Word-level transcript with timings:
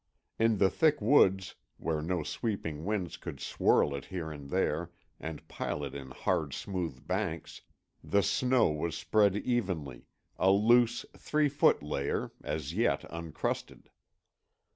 In 0.39 0.57
the 0.57 0.71
thick 0.71 0.99
woods, 0.99 1.53
where 1.77 2.01
no 2.01 2.23
sweeping 2.23 2.85
winds 2.85 3.17
could 3.17 3.39
swirl 3.39 3.93
it 3.93 4.05
here 4.05 4.31
and 4.31 4.49
there 4.49 4.89
and 5.19 5.47
pile 5.47 5.83
it 5.83 5.93
in 5.93 6.09
hard 6.09 6.55
smooth 6.55 7.05
banks, 7.05 7.61
the 8.03 8.23
snow 8.23 8.69
was 8.71 8.97
spread 8.97 9.35
evenly, 9.37 10.07
a 10.39 10.49
loose, 10.49 11.05
three 11.15 11.49
foot 11.49 11.83
layer, 11.83 12.31
as 12.43 12.73
yet 12.73 13.03
uncrusted. 13.11 13.91